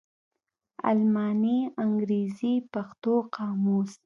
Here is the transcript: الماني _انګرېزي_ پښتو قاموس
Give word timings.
الماني 0.89 1.57
_انګرېزي_ 1.83 2.53
پښتو 2.73 3.13
قاموس 3.35 3.91